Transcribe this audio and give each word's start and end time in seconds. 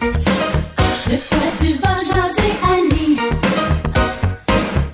De 0.00 1.16
quoi 1.28 1.46
tu 1.58 1.72
vas 1.78 1.94
jaser, 1.96 2.52
Annie? 2.62 3.18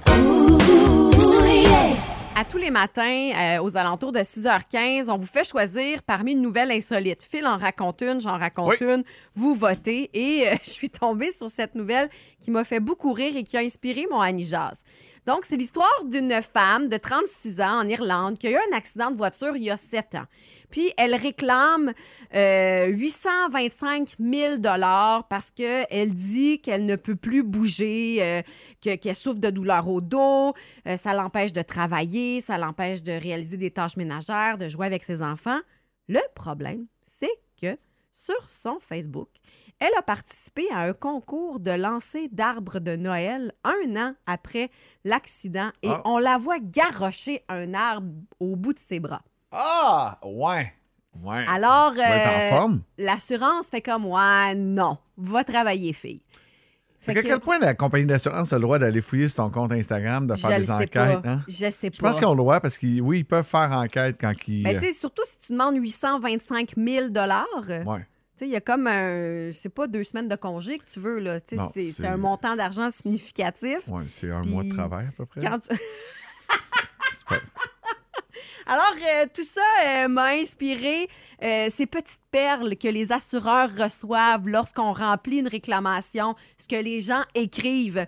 Ouh, 0.08 0.60
yeah. 1.44 1.96
À 2.36 2.44
tous 2.44 2.58
les 2.58 2.70
matins, 2.70 3.30
euh, 3.36 3.62
aux 3.62 3.76
alentours 3.76 4.12
de 4.12 4.20
6h15, 4.20 5.10
on 5.10 5.16
vous 5.16 5.26
fait 5.26 5.44
choisir 5.44 6.02
parmi 6.04 6.32
une 6.32 6.42
nouvelle 6.42 6.70
insolite. 6.70 7.26
Phil 7.28 7.46
en 7.46 7.58
raconte 7.58 8.02
une, 8.02 8.20
j'en 8.20 8.38
raconte 8.38 8.76
Oui. 8.80 8.86
une, 8.86 9.02
vous 9.34 9.54
votez. 9.54 10.08
Et 10.14 10.46
euh, 10.48 10.54
je 10.62 10.70
suis 10.70 10.90
tombée 10.90 11.32
sur 11.32 11.50
cette 11.50 11.74
nouvelle 11.74 12.08
qui 12.40 12.52
m'a 12.52 12.62
fait 12.62 12.80
beaucoup 12.80 13.12
rire 13.12 13.36
et 13.36 13.42
qui 13.42 13.56
a 13.56 13.60
inspiré 13.60 14.06
mon 14.08 14.20
Annie 14.20 14.46
Jazz. 14.46 14.82
Donc, 15.26 15.44
c'est 15.44 15.56
l'histoire 15.56 16.04
d'une 16.04 16.40
femme 16.42 16.88
de 16.88 16.96
36 16.96 17.60
ans 17.60 17.80
en 17.82 17.88
Irlande 17.88 18.38
qui 18.38 18.48
a 18.48 18.50
eu 18.50 18.56
un 18.72 18.76
accident 18.76 19.10
de 19.12 19.16
voiture 19.16 19.56
il 19.56 19.62
y 19.62 19.70
a 19.70 19.76
7 19.76 20.16
ans. 20.16 20.24
Puis, 20.70 20.92
elle 20.96 21.14
réclame 21.14 21.92
euh, 22.34 22.86
825 22.86 24.16
000 24.18 24.56
parce 25.28 25.50
qu'elle 25.52 26.12
dit 26.14 26.60
qu'elle 26.60 26.86
ne 26.86 26.96
peut 26.96 27.14
plus 27.14 27.42
bouger, 27.44 28.18
euh, 28.20 28.42
que- 28.82 28.96
qu'elle 28.96 29.14
souffre 29.14 29.38
de 29.38 29.50
douleurs 29.50 29.88
au 29.88 30.00
dos, 30.00 30.54
euh, 30.88 30.96
ça 30.96 31.14
l'empêche 31.14 31.52
de 31.52 31.62
travailler, 31.62 32.40
ça 32.40 32.58
l'empêche 32.58 33.02
de 33.02 33.12
réaliser 33.12 33.56
des 33.56 33.70
tâches 33.70 33.96
ménagères, 33.96 34.58
de 34.58 34.68
jouer 34.68 34.86
avec 34.86 35.04
ses 35.04 35.22
enfants. 35.22 35.60
Le 36.08 36.20
problème, 36.34 36.86
c'est 37.04 37.30
que 37.60 37.76
sur 38.12 38.48
son 38.48 38.78
Facebook, 38.78 39.28
elle 39.80 39.90
a 39.98 40.02
participé 40.02 40.62
à 40.72 40.80
un 40.82 40.92
concours 40.92 41.58
de 41.58 41.70
lancer 41.72 42.28
d'arbres 42.28 42.78
de 42.78 42.94
Noël 42.94 43.52
un 43.64 43.96
an 43.96 44.14
après 44.26 44.70
l'accident 45.04 45.70
et 45.82 45.88
Ah. 45.88 46.02
on 46.04 46.18
la 46.18 46.38
voit 46.38 46.60
garrocher 46.60 47.42
un 47.48 47.74
arbre 47.74 48.12
au 48.38 48.54
bout 48.54 48.74
de 48.74 48.78
ses 48.78 49.00
bras. 49.00 49.22
Ah, 49.50 50.18
ouais. 50.24 50.72
Ouais. 51.22 51.44
Alors, 51.48 51.92
euh, 51.98 52.68
l'assurance 52.96 53.68
fait 53.68 53.82
comme 53.82 54.06
Ouais, 54.06 54.54
non, 54.54 54.98
va 55.16 55.44
travailler, 55.44 55.92
fille. 55.92 56.22
Fait 57.02 57.10
à 57.12 57.14
que- 57.22 57.26
quel 57.28 57.40
point 57.40 57.58
la 57.58 57.74
compagnie 57.74 58.06
d'assurance 58.06 58.52
a 58.52 58.56
le 58.56 58.62
droit 58.62 58.78
d'aller 58.78 59.00
fouiller 59.00 59.28
sur 59.28 59.44
ton 59.44 59.50
compte 59.50 59.72
Instagram, 59.72 60.26
de 60.26 60.34
je 60.36 60.40
faire 60.40 60.56
des 60.58 60.64
sais 60.64 60.72
enquêtes? 60.72 60.92
pas. 60.92 61.22
hein? 61.24 61.42
Je 61.48 61.70
sais 61.70 61.90
Je 61.92 62.00
pas. 62.00 62.08
pense 62.10 62.16
qu'ils 62.18 62.26
ont 62.26 62.32
le 62.32 62.36
droit 62.38 62.60
parce 62.60 62.78
qu'ils 62.78 63.02
oui, 63.02 63.18
ils 63.20 63.24
peuvent 63.24 63.44
faire 63.46 63.70
enquête 63.72 64.16
quand 64.20 64.32
ils. 64.46 64.62
Ben, 64.62 64.78
tu 64.78 64.86
sais, 64.86 64.92
surtout 64.92 65.22
si 65.26 65.36
tu 65.38 65.52
demandes 65.52 65.76
825 65.76 66.74
000 66.76 67.06
euh, 67.16 67.84
ouais. 67.84 68.06
Il 68.40 68.48
y 68.48 68.56
a 68.56 68.60
comme 68.60 68.86
un, 68.88 69.50
je 69.50 69.56
sais 69.56 69.68
pas, 69.68 69.86
deux 69.86 70.02
semaines 70.02 70.26
de 70.26 70.34
congé 70.34 70.78
que 70.78 70.84
tu 70.84 70.98
veux, 70.98 71.20
là. 71.20 71.38
C'est, 71.46 72.04
un 72.06 72.16
montant 72.16 72.56
d'argent 72.56 72.90
significatif. 72.90 73.86
Ouais, 73.88 74.02
c'est 74.08 74.30
un 74.32 74.40
Puis, 74.42 74.50
mois 74.50 74.64
de 74.64 74.70
travail 74.70 75.06
à 75.06 75.12
peu 75.16 75.26
près. 75.26 75.40
Quand 75.40 75.58
tu- 75.60 75.76
Alors, 78.66 78.94
euh, 78.96 79.26
tout 79.32 79.42
ça 79.42 79.60
euh, 79.86 80.08
m'a 80.08 80.30
inspiré 80.30 81.08
euh, 81.42 81.68
ces 81.70 81.86
petites 81.86 82.20
perles 82.30 82.76
que 82.76 82.88
les 82.88 83.12
assureurs 83.12 83.70
reçoivent 83.76 84.48
lorsqu'on 84.48 84.92
remplit 84.92 85.38
une 85.38 85.48
réclamation, 85.48 86.34
ce 86.58 86.68
que 86.68 86.76
les 86.76 87.00
gens 87.00 87.22
écrivent. 87.34 88.06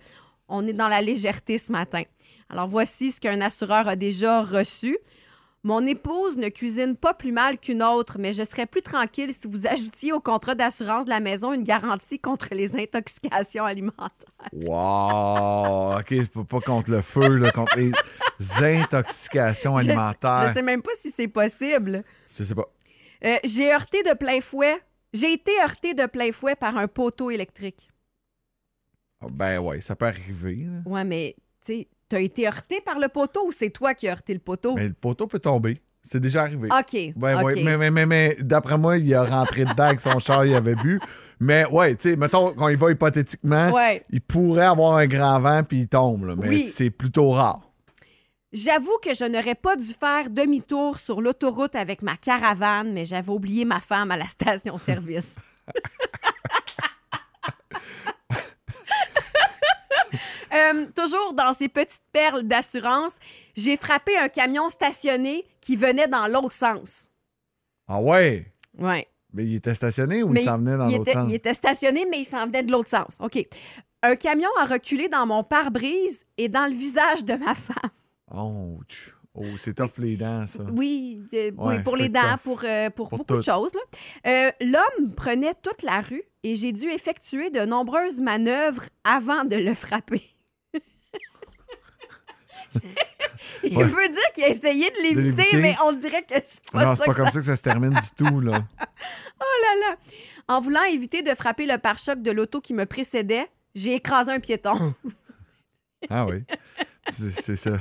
On 0.48 0.66
est 0.66 0.72
dans 0.72 0.88
la 0.88 1.00
légèreté 1.00 1.58
ce 1.58 1.72
matin. 1.72 2.02
Alors, 2.48 2.68
voici 2.68 3.10
ce 3.10 3.20
qu'un 3.20 3.40
assureur 3.40 3.88
a 3.88 3.96
déjà 3.96 4.42
reçu. 4.42 4.98
Mon 5.66 5.86
épouse 5.86 6.36
ne 6.36 6.50
cuisine 6.50 6.94
pas 6.94 7.14
plus 7.14 7.32
mal 7.32 7.58
qu'une 7.58 7.82
autre, 7.82 8.18
mais 8.18 8.34
je 8.34 8.44
serais 8.44 8.66
plus 8.66 8.82
tranquille 8.82 9.32
si 9.32 9.48
vous 9.48 9.66
ajoutiez 9.66 10.12
au 10.12 10.20
contrat 10.20 10.54
d'assurance 10.54 11.06
de 11.06 11.10
la 11.10 11.20
maison 11.20 11.54
une 11.54 11.64
garantie 11.64 12.18
contre 12.18 12.48
les 12.52 12.76
intoxications 12.76 13.64
alimentaires. 13.64 14.10
Wow! 14.52 15.98
OK, 15.98 16.44
pas 16.46 16.60
contre 16.60 16.90
le 16.90 17.00
feu, 17.00 17.36
là, 17.36 17.50
contre 17.50 17.78
les 17.78 17.92
intoxications 18.62 19.76
alimentaires. 19.76 20.48
Je 20.48 20.54
sais 20.54 20.62
même 20.62 20.82
pas 20.82 20.92
si 21.00 21.10
c'est 21.10 21.28
possible. 21.28 22.02
Je 22.36 22.42
sais 22.44 22.54
pas. 22.54 22.66
Euh, 23.24 23.36
j'ai 23.44 23.72
heurté 23.72 24.02
de 24.02 24.14
plein 24.14 24.40
fouet. 24.40 24.76
J'ai 25.12 25.32
été 25.32 25.52
heurté 25.62 25.94
de 25.94 26.06
plein 26.06 26.32
fouet 26.32 26.56
par 26.56 26.76
un 26.76 26.88
poteau 26.88 27.30
électrique. 27.30 27.88
Ah, 29.20 29.26
Ben 29.32 29.58
ouais, 29.60 29.80
ça 29.80 29.94
peut 29.96 30.06
arriver. 30.06 30.66
là. 30.66 30.90
Ouais, 30.90 31.04
mais 31.04 31.36
tu 31.64 31.72
sais, 31.72 31.88
t'as 32.08 32.20
été 32.20 32.46
heurté 32.46 32.80
par 32.80 32.98
le 32.98 33.08
poteau 33.08 33.46
ou 33.46 33.52
c'est 33.52 33.70
toi 33.70 33.94
qui 33.94 34.08
as 34.08 34.12
heurté 34.12 34.34
le 34.34 34.40
poteau? 34.40 34.74
Mais 34.74 34.88
le 34.88 34.94
poteau 34.94 35.26
peut 35.26 35.38
tomber. 35.38 35.80
C'est 36.02 36.20
déjà 36.20 36.42
arrivé. 36.42 36.68
OK. 36.70 36.92
Ouais, 36.92 37.34
OK. 37.34 37.42
ouais, 37.44 37.62
mais, 37.62 37.78
mais, 37.78 37.90
mais, 37.90 38.04
mais 38.06 38.36
d'après 38.40 38.76
moi, 38.76 38.98
il 38.98 39.14
a 39.14 39.24
rentré 39.24 39.64
dedans 39.64 39.84
avec 39.84 40.00
son 40.00 40.18
char, 40.18 40.44
il 40.44 40.54
avait 40.54 40.74
bu. 40.74 41.00
Mais 41.40 41.64
ouais, 41.66 41.94
tu 41.96 42.10
sais, 42.10 42.16
mettons 42.16 42.52
qu'on 42.52 42.68
y 42.68 42.74
va 42.74 42.90
hypothétiquement, 42.90 43.70
Ouais. 43.70 44.04
il 44.10 44.20
pourrait 44.20 44.66
avoir 44.66 44.98
un 44.98 45.06
grand 45.06 45.40
vent 45.40 45.62
puis 45.62 45.80
il 45.80 45.88
tombe, 45.88 46.24
là, 46.26 46.34
mais 46.36 46.48
Oui. 46.48 46.64
c'est 46.66 46.90
plutôt 46.90 47.30
rare. 47.30 47.63
J'avoue 48.54 48.96
que 49.02 49.14
je 49.14 49.24
n'aurais 49.24 49.56
pas 49.56 49.74
dû 49.74 49.92
faire 49.92 50.30
demi-tour 50.30 51.00
sur 51.00 51.20
l'autoroute 51.20 51.74
avec 51.74 52.02
ma 52.02 52.16
caravane, 52.16 52.92
mais 52.92 53.04
j'avais 53.04 53.32
oublié 53.32 53.64
ma 53.64 53.80
femme 53.80 54.12
à 54.12 54.16
la 54.16 54.26
station-service. 54.26 55.36
Euh, 60.52 60.86
toujours 60.94 61.34
dans 61.34 61.52
ces 61.52 61.68
petites 61.68 62.04
perles 62.12 62.44
d'assurance, 62.44 63.16
j'ai 63.56 63.76
frappé 63.76 64.16
un 64.16 64.28
camion 64.28 64.70
stationné 64.70 65.44
qui 65.60 65.74
venait 65.74 66.06
dans 66.06 66.28
l'autre 66.28 66.52
sens. 66.52 67.08
Ah 67.88 68.00
ouais? 68.00 68.46
Ouais. 68.78 69.08
Mais 69.32 69.46
il 69.46 69.56
était 69.56 69.74
stationné 69.74 70.22
ou 70.22 70.28
Mais 70.28 70.42
il 70.42 70.44
s'en 70.44 70.58
venait 70.58 70.76
dans 70.76 70.88
l'autre 70.88 71.10
sens? 71.10 71.26
il 71.28 71.34
était 71.34 71.54
stationné, 71.54 72.06
mais 72.08 72.20
il 72.20 72.24
s'en 72.24 72.46
venait 72.46 72.62
de 72.62 72.70
l'autre 72.70 72.88
sens. 72.88 73.18
OK. 73.18 73.44
Un 74.04 74.14
camion 74.14 74.50
a 74.60 74.66
reculé 74.66 75.08
dans 75.08 75.26
mon 75.26 75.42
pare-brise 75.42 76.24
et 76.38 76.48
dans 76.48 76.66
le 76.70 76.76
visage 76.76 77.24
de 77.24 77.34
ma 77.34 77.56
femme. 77.56 77.90
Oh, 78.36 78.78
c'est 79.58 79.74
tough 79.74 79.90
les 79.98 80.16
dents, 80.16 80.46
ça. 80.46 80.62
Oui, 80.72 81.22
euh, 81.34 81.50
oui, 81.56 81.82
pour 81.82 81.96
les 81.96 82.08
dents, 82.08 82.20
tough. 82.34 82.40
pour, 82.44 82.60
euh, 82.64 82.88
pour, 82.90 83.08
Pour 83.08 83.18
beaucoup 83.18 83.36
de 83.36 83.40
choses. 83.42 83.72
là. 83.74 83.80
Euh, 84.30 84.50
L'homme 84.60 85.12
prenait 85.16 85.54
toute 85.54 85.82
la 85.82 86.00
rue 86.02 86.22
et 86.44 86.54
j'ai 86.54 86.72
dû 86.72 86.88
effectuer 86.88 87.50
de 87.50 87.60
nombreuses 87.64 88.20
manœuvres 88.20 88.84
avant 89.02 89.44
de 89.44 89.56
le 89.56 89.74
frapper. 89.74 90.22
Il 93.62 93.76
Ouais. 93.76 93.84
veut 93.84 94.08
dire 94.08 94.32
qu'il 94.34 94.44
a 94.44 94.48
essayé 94.48 94.90
de 94.90 95.02
l'éviter, 95.02 95.56
mais 95.56 95.74
on 95.84 95.92
dirait 95.92 96.22
que 96.22 96.34
c'est 96.44 96.70
pas 96.70 96.84
non, 96.84 96.94
ça 96.94 96.96
c'est 96.96 97.06
pas 97.06 97.12
que 97.12 97.16
comme 97.18 97.26
ça 97.26 97.32
ça 97.32 97.40
que 97.40 97.46
ça 97.46 97.56
se 97.56 97.62
termine 97.62 97.90
du 97.92 98.10
tout, 98.16 98.40
là. 98.40 98.64
En 100.48 100.60
voulant 100.60 100.82
éviter 100.84 101.22
de 101.22 101.34
frapper 101.34 101.66
le 101.66 101.78
pare-choc 101.78 102.20
de 102.20 102.30
l'auto 102.30 102.60
qui 102.60 102.74
me 102.74 102.84
précédait, 102.86 103.48
j'ai 103.74 103.94
écrasé 103.94 104.30
un 104.32 104.40
piéton. 104.40 104.94
Ah 106.10 106.26
oui. 106.26 106.44
C'est 107.10 107.56
ça. 107.56 107.78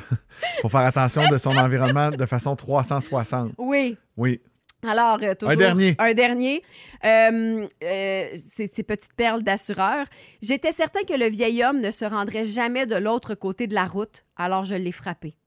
Faut 0.61 0.69
faire 0.69 0.81
attention 0.81 1.28
de 1.29 1.38
son 1.38 1.56
environnement 1.56 2.11
de 2.11 2.25
façon 2.25 2.56
360. 2.56 3.53
oui. 3.57 3.97
Oui. 4.17 4.41
Alors, 4.85 5.17
euh, 5.23 5.34
toujours, 5.34 5.51
Un 5.51 5.56
dernier. 5.56 5.95
Un 5.97 6.13
dernier. 6.13 6.61
Euh, 7.06 7.66
euh, 7.84 8.28
ces, 8.35 8.67
petites 8.84 9.13
perles 9.16 9.41
d'assureur. 9.41 10.06
J'étais 10.41 10.72
certain 10.73 11.03
que 11.07 11.13
le 11.13 11.28
vieil 11.28 11.63
homme 11.63 11.79
ne 11.79 11.89
se 11.89 12.03
rendrait 12.03 12.44
jamais 12.44 12.85
de 12.85 12.97
l'autre 12.97 13.34
côté 13.34 13.66
de 13.67 13.73
la 13.73 13.85
route, 13.85 14.25
alors 14.35 14.66
je 14.66 14.75
l'ai 14.75 14.91
frappé. 14.91 15.38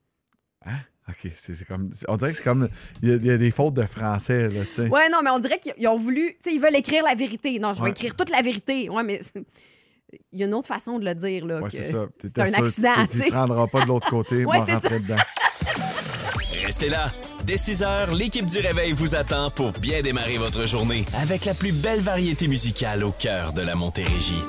OK, 1.08 1.30
c'est 1.34 1.54
c'est 1.54 1.64
comme. 1.66 1.92
On 2.08 2.16
dirait 2.16 2.32
que 2.32 2.38
c'est 2.38 2.42
comme. 2.44 2.68
Il 3.02 3.10
y, 3.10 3.12
a- 3.12 3.16
il 3.16 3.26
y 3.26 3.30
a 3.30 3.36
des 3.38 3.50
fautes 3.52 3.74
de 3.74 3.82
français, 3.86 4.48
là, 4.48 4.64
tu 4.64 4.72
sais. 4.72 4.88
Ouais, 4.88 5.08
non, 5.10 5.18
mais 5.22 5.30
on 5.30 5.38
dirait 5.38 5.58
qu'ils 5.60 5.74
ils 5.78 5.86
ont 5.86 5.94
voulu. 5.96 6.34
Tu 6.42 6.50
sais, 6.50 6.56
ils 6.56 6.60
veulent 6.60 6.74
écrire 6.74 7.04
la 7.04 7.14
vérité. 7.14 7.58
Non, 7.60 7.72
je 7.74 7.78
vais 7.78 7.84
Ouais. 7.84 7.90
écrire 7.90 8.16
toute 8.16 8.30
la 8.30 8.42
vérité. 8.42 8.88
Ouais, 8.90 9.04
mais 9.04 9.20
il 10.32 10.38
y 10.40 10.42
a 10.42 10.46
une 10.46 10.54
autre 10.54 10.68
façon 10.68 10.98
de 10.98 11.04
le 11.04 11.14
dire, 11.14 11.44
là. 11.46 11.60
Ouais, 11.60 11.70
c'est 11.70 11.90
ça. 11.90 12.06
C'est 12.20 12.28
T'étais 12.28 12.40
un 12.42 12.46
sûr, 12.52 12.64
accident, 12.64 13.06
tu- 13.10 13.18
sais. 13.20 13.28
se 13.30 13.34
rendras 13.34 13.66
pas 13.66 13.82
de 13.82 13.86
l'autre 13.86 14.08
côté, 14.10 14.44
Ouais, 14.44 14.58
rentrer 14.58 15.00
dedans. 15.00 15.16
Restez 16.64 16.88
là. 16.88 17.12
Dès 17.44 17.56
6 17.56 17.82
heures, 17.82 18.12
l'équipe 18.12 18.46
du 18.46 18.58
Réveil 18.58 18.92
vous 18.92 19.14
attend 19.14 19.50
pour 19.50 19.70
bien 19.72 20.02
démarrer 20.02 20.36
votre 20.38 20.66
journée 20.66 21.04
avec 21.20 21.44
la 21.44 21.54
plus 21.54 21.70
belle 21.72 22.00
variété 22.00 22.48
musicale 22.48 23.04
au 23.04 23.12
cœur 23.12 23.52
de 23.52 23.62
la 23.62 23.74
Montérégie. 23.76 24.42